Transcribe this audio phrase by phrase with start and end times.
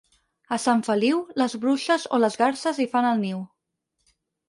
[0.55, 3.49] A Sant Feliu, les bruixes o les garses hi fan el niu.